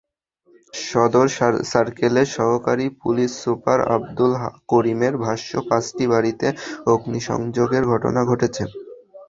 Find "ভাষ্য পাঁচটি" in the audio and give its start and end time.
5.25-6.05